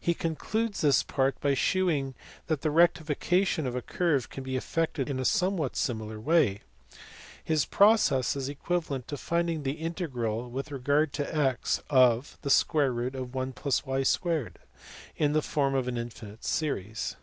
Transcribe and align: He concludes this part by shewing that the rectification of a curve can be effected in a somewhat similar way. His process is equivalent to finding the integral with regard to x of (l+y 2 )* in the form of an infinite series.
He 0.00 0.14
concludes 0.14 0.80
this 0.80 1.02
part 1.02 1.38
by 1.42 1.52
shewing 1.52 2.14
that 2.46 2.62
the 2.62 2.70
rectification 2.70 3.66
of 3.66 3.76
a 3.76 3.82
curve 3.82 4.30
can 4.30 4.42
be 4.42 4.56
effected 4.56 5.10
in 5.10 5.20
a 5.20 5.26
somewhat 5.26 5.76
similar 5.76 6.18
way. 6.18 6.62
His 7.44 7.66
process 7.66 8.34
is 8.34 8.48
equivalent 8.48 9.08
to 9.08 9.18
finding 9.18 9.62
the 9.62 9.72
integral 9.72 10.50
with 10.50 10.72
regard 10.72 11.12
to 11.12 11.24
x 11.24 11.82
of 11.90 12.38
(l+y 12.42 13.10
2 13.12 14.52
)* 13.12 14.52
in 15.22 15.32
the 15.34 15.42
form 15.42 15.74
of 15.74 15.86
an 15.86 15.98
infinite 15.98 16.44
series. 16.46 17.16